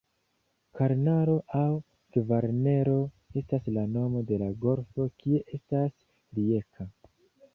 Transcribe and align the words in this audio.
Karnaro 0.77 1.35
aŭ 1.59 1.65
Kvarnero 2.15 2.95
estas 3.41 3.69
la 3.75 3.85
nomo 3.97 4.25
de 4.31 4.41
la 4.45 4.49
golfo 4.65 5.07
kie 5.21 5.45
estas 5.59 5.97
Rijeka. 6.39 6.91